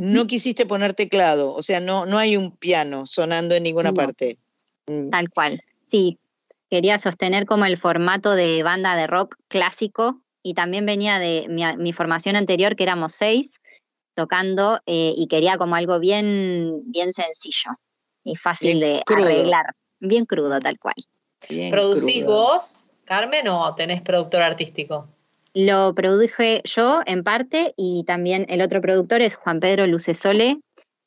[0.00, 3.94] No quisiste poner teclado, o sea, no, no hay un piano sonando en ninguna No.
[3.94, 4.38] parte.
[4.86, 5.62] Mm, Tal cual.
[5.84, 6.18] Sí,
[6.70, 11.62] quería sostener como el formato de banda de rock clásico y también venía de mi,
[11.78, 13.60] mi formación anterior, que éramos seis,
[14.14, 17.72] tocando eh, y quería como algo bien, bien sencillo
[18.24, 19.24] y fácil Bien de crudo.
[19.26, 19.64] arreglar.
[20.00, 20.94] Bien crudo, tal cual.
[21.48, 22.36] bien ¿Producís crudo.
[22.36, 25.08] vos, Carmen, o tenés productor artístico?
[25.54, 30.60] Lo produje yo en parte y también el otro productor es Juan Pedro Lucesole,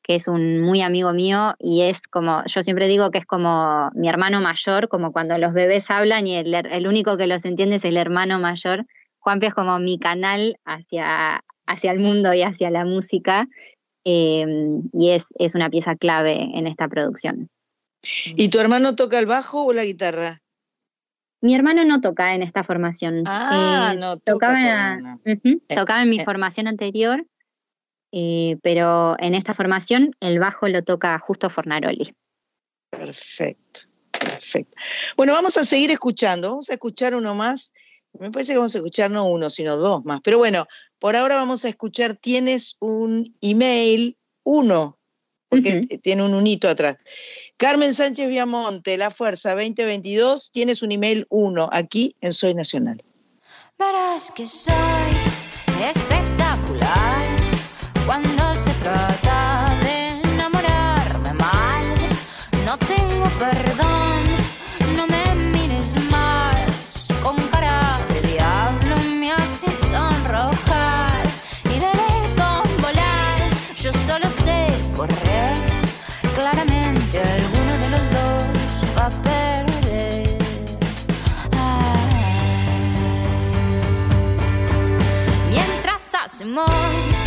[0.03, 3.89] que es un muy amigo mío y es como, yo siempre digo que es como
[3.93, 7.75] mi hermano mayor, como cuando los bebés hablan y el, el único que los entiende
[7.77, 8.85] es el hermano mayor.
[9.19, 13.47] Juanpi es como mi canal hacia, hacia el mundo y hacia la música
[14.03, 14.45] eh,
[14.93, 17.49] y es, es una pieza clave en esta producción.
[18.35, 20.41] ¿Y tu hermano toca el bajo o la guitarra?
[21.43, 23.23] Mi hermano no toca en esta formación.
[23.27, 26.23] Ah, Eh, no toca tocaba, en- Eh, tocaba en mi eh.
[26.25, 27.25] formación anterior,
[28.11, 32.13] eh, pero en esta formación el bajo lo toca justo Fornaroli.
[32.89, 33.81] Perfecto,
[34.11, 34.77] perfecto.
[35.15, 36.49] Bueno, vamos a seguir escuchando.
[36.49, 37.73] Vamos a escuchar uno más.
[38.19, 40.19] Me parece que vamos a escuchar no uno, sino dos más.
[40.21, 40.67] Pero bueno,
[40.99, 42.15] por ahora vamos a escuchar.
[42.15, 44.99] Tienes un email, uno,
[45.47, 46.97] porque tiene un unito atrás.
[47.55, 50.51] Carmen Sánchez Viamonte, La Fuerza 2022.
[50.51, 53.01] Tienes un email, uno, aquí en Soy Nacional.
[53.77, 54.73] Verás que soy
[55.89, 57.20] espectacular
[58.11, 61.85] cuando se trata de enamorarme mal.
[62.65, 64.21] No tengo perdón,
[64.97, 65.23] no me
[65.55, 67.07] mires más.
[67.23, 71.23] Con cara de diablo me haces sonrojar
[71.73, 73.39] y daré con volar.
[73.81, 75.55] Yo solo sé correr,
[76.35, 80.37] claramente alguno de los dos va a perder.
[85.49, 87.20] Mientras hacemos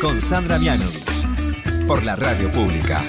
[0.00, 1.86] Con Sandra Mianovich.
[1.88, 3.04] Por la radio pública.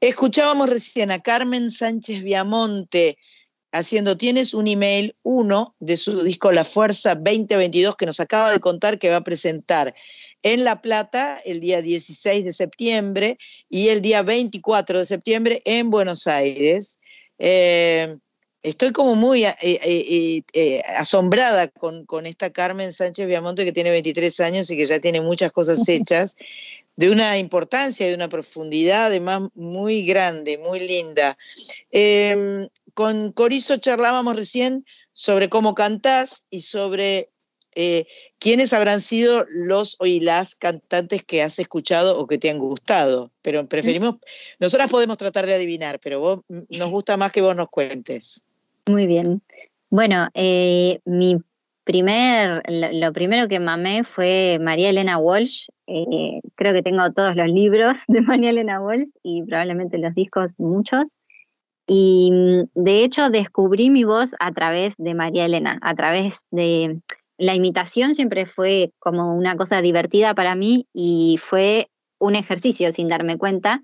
[0.00, 3.18] Escuchábamos recién a Carmen Sánchez Viamonte
[3.72, 8.60] haciendo Tienes un email uno de su disco La Fuerza 2022 que nos acaba de
[8.60, 9.92] contar que va a presentar
[10.44, 13.38] en La Plata el día 16 de septiembre
[13.68, 17.00] y el día 24 de septiembre en Buenos Aires.
[17.38, 18.18] Eh,
[18.64, 23.90] estoy como muy eh, eh, eh, asombrada con, con esta Carmen Sánchez Viamonte que tiene
[23.90, 26.36] 23 años y que ya tiene muchas cosas hechas
[26.96, 31.36] de una importancia y de una profundidad además muy grande, muy linda.
[31.92, 37.30] Eh, con Corizo charlábamos recién sobre cómo cantás y sobre
[38.38, 42.58] quiénes habrán sido los o y las cantantes que has escuchado o que te han
[42.58, 43.32] gustado.
[43.42, 44.16] Pero preferimos,
[44.60, 48.44] nosotras podemos tratar de adivinar, pero vos nos gusta más que vos nos cuentes.
[48.88, 49.42] Muy bien.
[49.90, 51.38] Bueno, eh, mi
[51.84, 55.68] primer, lo, primero que mamé fue María Elena Walsh.
[55.86, 60.58] Eh, creo que tengo todos los libros de María Elena Walsh y probablemente los discos
[60.58, 61.16] muchos.
[61.86, 67.00] Y mm, de hecho descubrí mi voz a través de María Elena, a través de
[67.38, 73.08] la imitación siempre fue como una cosa divertida para mí y fue un ejercicio sin
[73.08, 73.82] darme cuenta.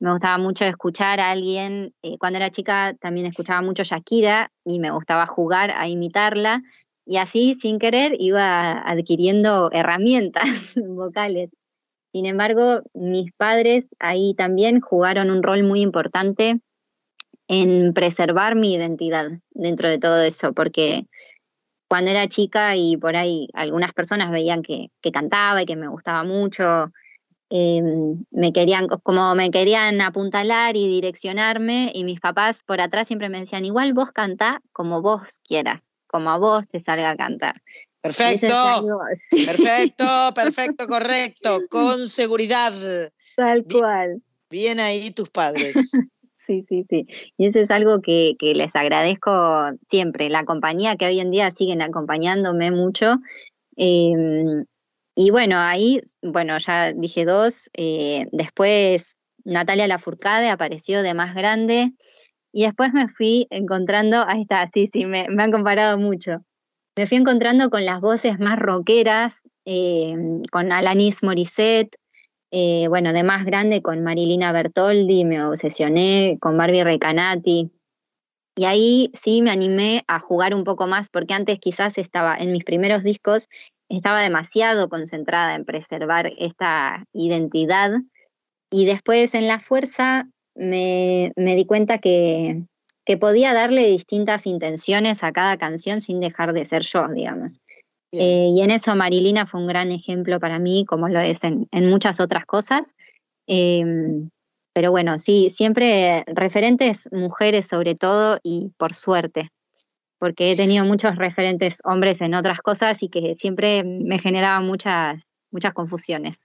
[0.00, 4.78] Me gustaba mucho escuchar a alguien, eh, cuando era chica también escuchaba mucho Shakira y
[4.78, 6.62] me gustaba jugar a imitarla
[7.06, 10.44] y así sin querer iba adquiriendo herramientas
[10.76, 11.50] vocales.
[12.12, 16.60] Sin embargo, mis padres ahí también jugaron un rol muy importante
[17.48, 21.06] en preservar mi identidad dentro de todo eso, porque
[21.88, 25.88] cuando era chica y por ahí algunas personas veían que, que cantaba y que me
[25.88, 26.92] gustaba mucho,
[27.56, 27.80] eh,
[28.32, 33.38] me querían, como me querían apuntalar y direccionarme, y mis papás por atrás siempre me
[33.38, 37.62] decían, igual vos cantá como vos quieras, como a vos te salga a cantar.
[38.00, 38.48] Perfecto,
[39.30, 42.72] perfecto, perfecto, correcto, con seguridad.
[43.36, 44.20] Tal cual.
[44.50, 45.74] Bien ahí tus padres.
[46.46, 47.06] Sí, sí, sí.
[47.38, 51.50] Y eso es algo que, que, les agradezco siempre, la compañía que hoy en día
[51.52, 53.16] siguen acompañándome mucho.
[53.78, 54.12] Eh,
[55.14, 57.70] y bueno, ahí, bueno, ya dije dos.
[57.76, 61.92] Eh, después Natalia Lafourcade apareció de más grande.
[62.52, 66.44] Y después me fui encontrando, ahí está, sí, sí, me, han comparado mucho.
[66.96, 70.14] Me fui encontrando con las voces más rockeras, eh,
[70.52, 71.96] con Alanis Morissette,
[72.52, 77.72] eh, bueno, de más grande con Marilina Bertoldi, me obsesioné con Barbie Recanati.
[78.56, 82.52] Y ahí sí me animé a jugar un poco más, porque antes quizás estaba, en
[82.52, 83.48] mis primeros discos,
[83.94, 87.92] estaba demasiado concentrada en preservar esta identidad.
[88.70, 92.62] Y después en La Fuerza me, me di cuenta que,
[93.04, 97.60] que podía darle distintas intenciones a cada canción sin dejar de ser yo, digamos.
[98.12, 101.66] Eh, y en eso Marilina fue un gran ejemplo para mí, como lo es en,
[101.72, 102.94] en muchas otras cosas.
[103.46, 103.84] Eh,
[104.74, 109.50] pero bueno, sí, siempre referentes mujeres sobre todo y por suerte,
[110.24, 115.20] porque he tenido muchos referentes hombres en otras cosas y que siempre me generaban muchas,
[115.50, 116.38] muchas confusiones.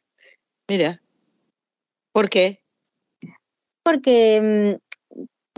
[0.69, 1.01] Mira,
[2.11, 2.59] ¿por qué?
[3.81, 4.79] Porque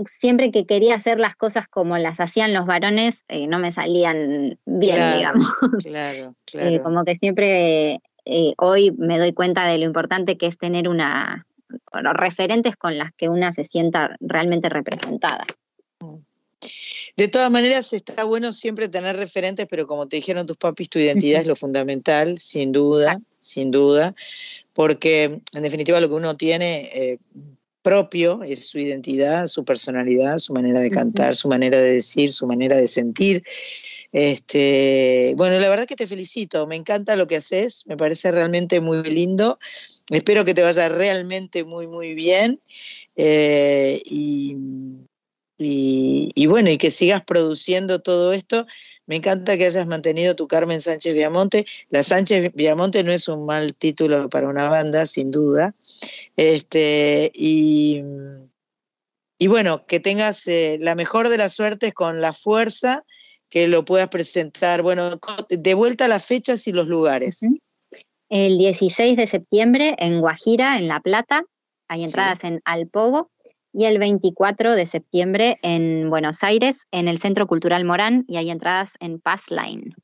[0.06, 4.60] siempre que quería hacer las cosas como las hacían los varones, eh, no me salían
[4.68, 5.48] bien, Claro, digamos.
[5.84, 6.84] Claro, Eh, claro.
[6.84, 11.48] como que siempre eh, hoy me doy cuenta de lo importante que es tener una
[11.92, 15.44] bueno, referentes con las que una se sienta realmente representada.
[17.18, 21.00] De todas maneras, está bueno siempre tener referentes, pero como te dijeron tus papis, tu
[21.00, 24.16] identidad es lo fundamental, sin duda, sin duda,
[24.74, 27.18] porque en definitiva lo que uno tiene eh,
[27.82, 32.48] propio es su identidad, su personalidad, su manera de cantar, su manera de decir, su
[32.48, 33.44] manera de sentir.
[34.12, 38.82] Este, bueno, la verdad que te felicito, me encanta lo que haces, me parece realmente
[38.82, 39.58] muy lindo.
[40.10, 42.60] Espero que te vaya realmente muy, muy bien.
[43.16, 44.56] eh, y,
[45.62, 48.66] y, y bueno, y que sigas produciendo todo esto.
[49.08, 51.66] Me encanta que hayas mantenido tu Carmen Sánchez Viamonte.
[51.90, 55.76] La Sánchez Viamonte no es un mal título para una banda, sin duda.
[56.38, 58.04] Este, y,
[59.38, 63.04] y bueno, que tengas eh, la mejor de las suertes con la fuerza,
[63.50, 64.82] que lo puedas presentar.
[64.82, 65.10] Bueno,
[65.50, 67.42] de vuelta a las fechas y los lugares.
[68.30, 71.44] El 16 de septiembre en Guajira, en La Plata,
[71.90, 73.30] hay entradas en Alpogo.
[73.74, 78.50] Y el 24 de septiembre en Buenos Aires, en el Centro Cultural Morán, y hay
[78.50, 79.96] entradas en Pass Line.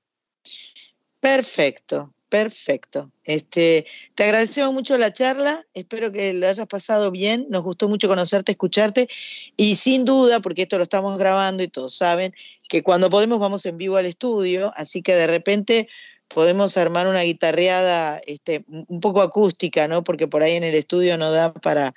[1.20, 3.12] Perfecto, perfecto.
[3.26, 8.08] Este, te agradecemos mucho la charla, espero que lo hayas pasado bien, nos gustó mucho
[8.08, 9.10] conocerte, escucharte
[9.58, 12.34] y sin duda, porque esto lo estamos grabando y todos saben,
[12.70, 15.90] que cuando podemos vamos en vivo al estudio, así que de repente
[16.28, 20.04] podemos armar una guitarreada este, un poco acústica, ¿no?
[20.04, 21.94] Porque por ahí en el estudio no da para,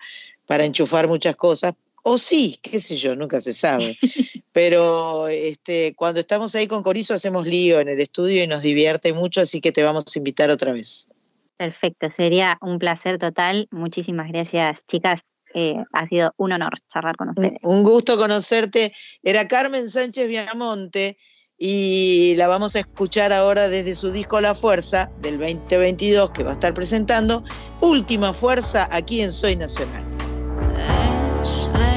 [0.50, 1.74] para enchufar muchas cosas.
[2.02, 3.96] O sí, qué sé yo, nunca se sabe.
[4.52, 9.12] Pero este, cuando estamos ahí con Corizo hacemos lío en el estudio y nos divierte
[9.12, 11.12] mucho, así que te vamos a invitar otra vez.
[11.56, 13.68] Perfecto, sería un placer total.
[13.70, 15.20] Muchísimas gracias, chicas.
[15.54, 17.52] Eh, ha sido un honor charlar con ustedes.
[17.62, 18.92] Un gusto conocerte.
[19.22, 21.16] Era Carmen Sánchez Viamonte
[21.58, 26.50] y la vamos a escuchar ahora desde su disco La Fuerza del 2022 que va
[26.50, 27.44] a estar presentando
[27.80, 30.10] Última Fuerza aquí en Soy Nacional.
[31.50, 31.89] Es verdad,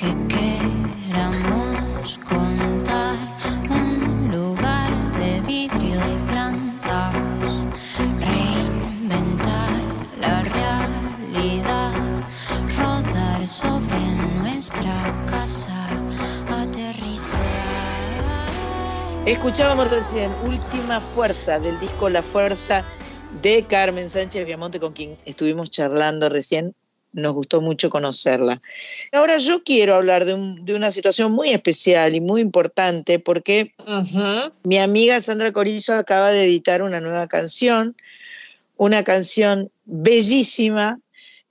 [0.00, 0.18] podemos
[2.18, 3.16] contar
[3.68, 7.66] un lugar de vidrio y plantas,
[8.18, 9.72] reinventar
[10.20, 11.92] la realidad,
[12.76, 13.98] rodar sobre
[14.40, 15.88] nuestra casa,
[16.48, 17.38] aterrizar.
[19.26, 22.84] Escuchábamos recién Última Fuerza del disco La Fuerza
[23.42, 26.72] de Carmen Sánchez Viamonte, con quien estuvimos charlando recién.
[27.12, 28.60] Nos gustó mucho conocerla.
[29.12, 33.74] Ahora yo quiero hablar de, un- de una situación muy especial y muy importante porque
[34.62, 37.96] mi amiga Sandra Corizo acaba de editar una nueva canción,
[38.76, 41.00] una canción bellísima,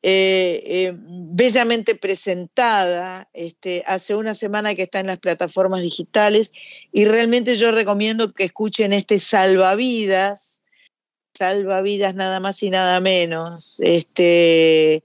[0.04, 6.54] eh, eh, bellamente presentada, este, hace una semana que está en las plataformas digitales
[6.94, 10.62] y realmente yo recomiendo que escuchen este Salvavidas,
[11.34, 13.80] Salvavidas nada más y nada menos.
[13.84, 15.04] Este,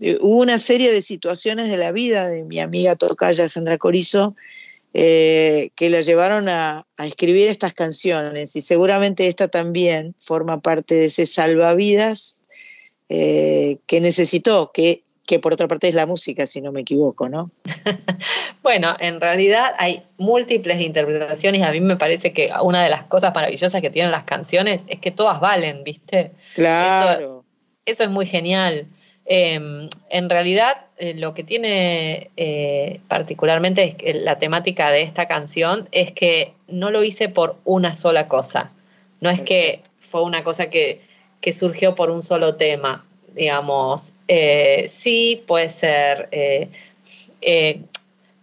[0.00, 4.34] eh, hubo una serie de situaciones de la vida de mi amiga Tocaya Sandra Corizo
[4.92, 10.96] eh, que la llevaron a, a escribir estas canciones y seguramente esta también forma parte
[10.96, 12.40] de ese salvavidas
[13.12, 17.28] eh, que necesitó, que, que por otra parte es la música, si no me equivoco,
[17.28, 17.50] ¿no?
[18.62, 23.04] Bueno, en realidad hay múltiples interpretaciones y a mí me parece que una de las
[23.04, 26.32] cosas maravillosas que tienen las canciones es que todas valen, ¿viste?
[26.54, 27.44] Claro.
[27.84, 28.86] Eso es muy genial.
[29.32, 35.28] Eh, en realidad, eh, lo que tiene eh, particularmente es que la temática de esta
[35.28, 38.72] canción es que no lo hice por una sola cosa.
[39.20, 41.00] No es que fue una cosa que,
[41.40, 43.04] que surgió por un solo tema,
[43.36, 44.14] digamos.
[44.26, 46.28] Eh, sí, puede ser,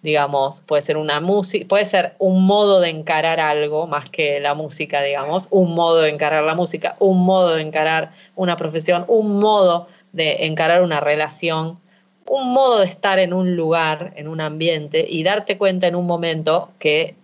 [0.02, 4.54] digamos, puede ser una música, puede ser un modo de encarar algo más que la
[4.54, 9.38] música, digamos, un modo de encarar la música, un modo de encarar una profesión, un
[9.38, 11.80] modo de encarar una relación,
[12.28, 16.05] un modo de estar en un lugar, en un ambiente y darte cuenta en un
[16.05, 17.16] momento que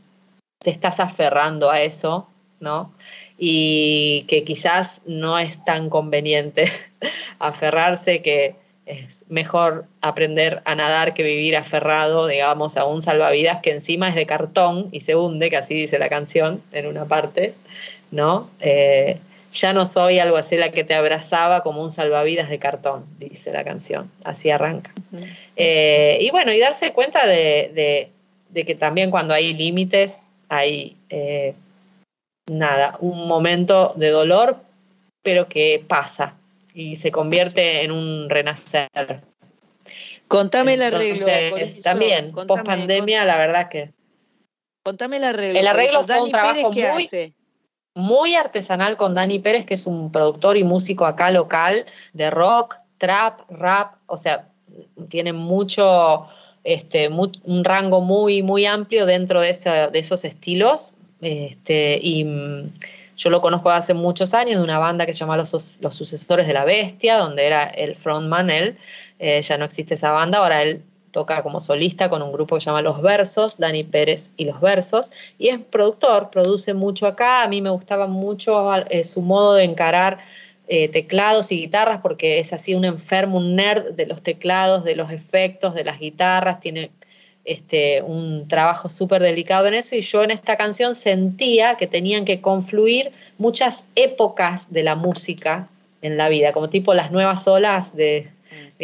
[0.59, 2.27] te estás aferrando a eso,
[2.59, 2.93] ¿no?
[3.37, 6.65] Y que quizás no es tan conveniente
[7.39, 8.55] aferrarse, que
[8.85, 14.15] es mejor aprender a nadar que vivir aferrado, digamos, a un salvavidas que encima es
[14.15, 17.53] de cartón y se hunde, que así dice la canción en una parte,
[18.11, 18.49] ¿no?
[18.59, 19.17] Eh,
[19.53, 23.51] ya no soy algo así la que te abrazaba como un salvavidas de cartón, dice
[23.51, 24.91] la canción, así arranca.
[25.55, 28.09] Eh, y bueno, y darse cuenta de, de-
[28.49, 31.53] de que también cuando hay límites, hay eh,
[32.47, 34.57] nada, un momento de dolor,
[35.23, 36.35] pero que pasa
[36.73, 38.89] y se convierte en un renacer.
[40.27, 41.25] Contame el arreglo.
[41.83, 43.91] También, contame, post pandemia, la verdad que
[44.83, 45.59] Contame el arreglo.
[45.59, 47.33] El arreglo fue un Dani trabajo Pérez, ¿qué muy- hace?
[47.95, 52.75] Muy artesanal con Dani Pérez, que es un productor y músico acá local de rock,
[52.97, 54.47] trap, rap, o sea,
[55.09, 56.27] tiene mucho,
[56.63, 60.93] este, un rango muy, muy amplio dentro de, esa- de esos estilos.
[61.21, 62.71] Este, y mm,
[63.17, 66.47] yo lo conozco hace muchos años de una banda que se llama Los, Los Sucesores
[66.47, 68.77] de la Bestia, donde era el frontman él.
[69.19, 70.83] Eh, ya no existe esa banda, ahora él
[71.13, 74.59] toca como solista con un grupo que se llama Los Versos, Dani Pérez y Los
[74.59, 79.53] Versos, y es productor, produce mucho acá, a mí me gustaba mucho eh, su modo
[79.53, 80.17] de encarar
[80.67, 84.95] eh, teclados y guitarras, porque es así un enfermo, un nerd de los teclados, de
[84.95, 86.89] los efectos, de las guitarras, tiene
[87.45, 92.25] este, un trabajo súper delicado en eso, y yo en esta canción sentía que tenían
[92.25, 95.69] que confluir muchas épocas de la música
[96.01, 98.31] en la vida, como tipo las nuevas olas de,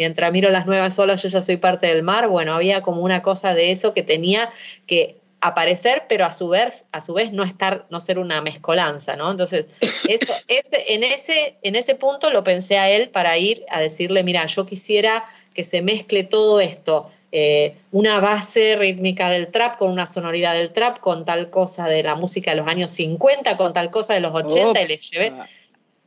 [0.00, 3.20] mientras miro las nuevas olas yo ya soy parte del mar, bueno, había como una
[3.20, 4.50] cosa de eso que tenía
[4.86, 9.16] que aparecer, pero a su vez, a su vez no estar, no ser una mezcolanza,
[9.16, 9.30] ¿no?
[9.30, 9.66] Entonces,
[10.08, 14.24] eso, ese, en ese, en ese punto lo pensé a él para ir a decirle,
[14.24, 15.22] mira, yo quisiera
[15.52, 20.72] que se mezcle todo esto, eh, una base rítmica del trap con una sonoridad del
[20.72, 24.20] trap, con tal cosa de la música de los años 50, con tal cosa de
[24.20, 25.34] los 80, y le llevé,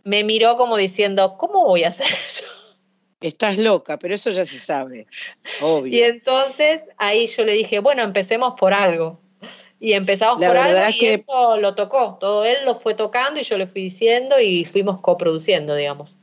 [0.03, 2.45] me miró como diciendo, ¿cómo voy a hacer eso?
[3.23, 5.07] Estás loca, pero eso ya se sabe.
[5.61, 5.93] Obvio.
[5.93, 9.19] Y entonces ahí yo le dije, bueno, empecemos por algo.
[9.79, 12.17] Y empezamos La por algo y que- eso lo tocó.
[12.19, 16.17] Todo él lo fue tocando y yo le fui diciendo y fuimos coproduciendo, digamos.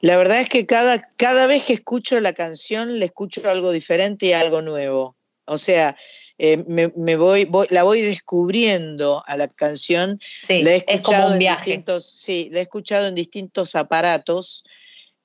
[0.00, 4.26] La verdad es que cada, cada vez que escucho la canción le escucho algo diferente
[4.26, 5.16] y algo nuevo.
[5.46, 5.96] O sea,
[6.38, 10.20] eh, me, me voy, voy- la voy descubriendo a la canción.
[10.42, 11.64] Sí, la he es como un en viaje.
[11.70, 14.64] distintos, sí, la he escuchado en distintos aparatos,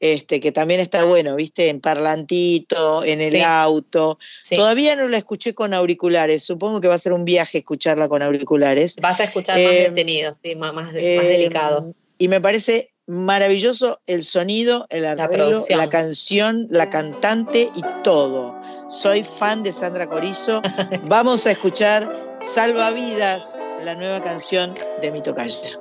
[0.03, 3.41] este, que también está bueno, viste, en parlantito, en el Sí.
[3.41, 4.19] auto.
[4.41, 4.57] Sí.
[4.57, 6.43] Todavía no la escuché con auriculares.
[6.43, 8.97] Supongo que va a ser un viaje escucharla con auriculares.
[9.01, 11.93] Vas a escuchar más Eh, detenido, sí, más, más, más Eh, delicado.
[12.17, 18.59] Y me parece maravilloso el sonido, el arreglo, la, canción, la cantante y todo.
[18.89, 20.61] Soy fan de Sandra Corizo.
[21.07, 25.79] Vamos a escuchar Salvavidas, la nueva canción de mi tocaya.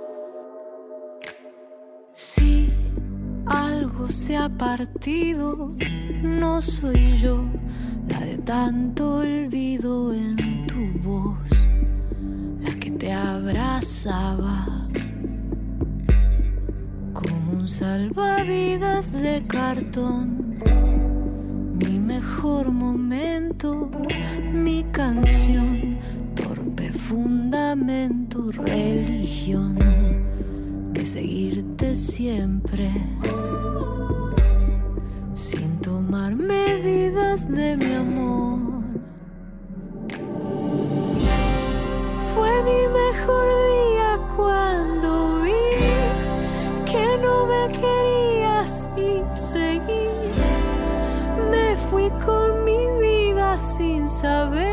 [2.15, 2.62] Si algo
[4.13, 5.73] se ha partido,
[6.23, 7.45] no soy yo
[8.11, 10.37] la de tanto olvido en
[10.67, 11.51] tu voz,
[12.61, 14.87] la que te abrazaba
[17.15, 20.59] como un salvavidas de cartón.
[21.83, 23.91] Mi mejor momento,
[24.53, 25.97] mi canción,
[26.35, 29.79] torpe fundamento, religión
[30.93, 32.91] de seguirte siempre
[36.13, 38.83] tomar medidas de mi amor.
[42.35, 45.53] Fue mi mejor día cuando vi
[46.85, 50.11] que no me querías y seguí.
[51.51, 54.72] Me fui con mi vida sin saber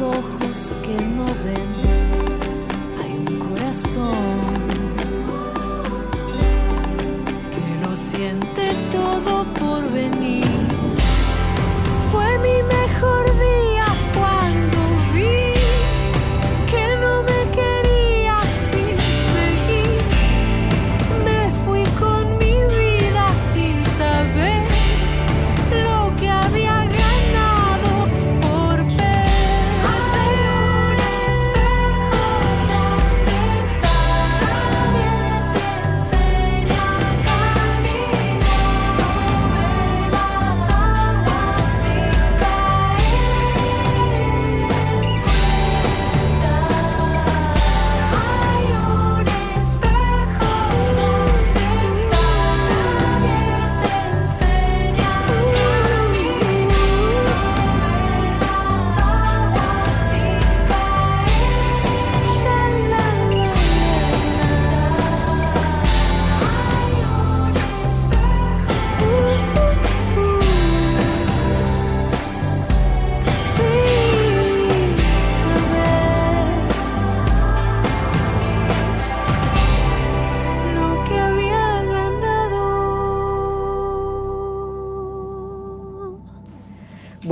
[0.00, 0.29] tus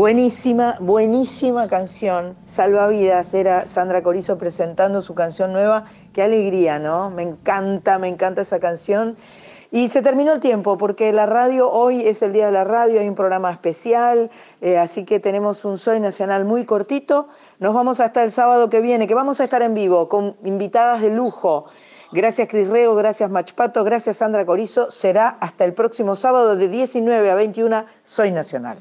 [0.08, 2.34] Buenísima, buenísima canción.
[2.46, 5.84] Salvavidas era Sandra Corizo presentando su canción nueva.
[6.14, 7.10] Qué alegría, ¿no?
[7.10, 9.18] Me encanta, me encanta esa canción.
[9.70, 13.00] Y se terminó el tiempo porque la radio, hoy es el día de la radio,
[13.00, 14.30] hay un programa especial,
[14.62, 17.28] eh, así que tenemos un Soy Nacional muy cortito.
[17.58, 21.02] Nos vamos hasta el sábado que viene, que vamos a estar en vivo con invitadas
[21.02, 21.66] de lujo.
[22.12, 24.90] Gracias Cris Rego, gracias Machpato, gracias Sandra Corizo.
[24.90, 28.78] Será hasta el próximo sábado de 19 a 21, Soy Nacional.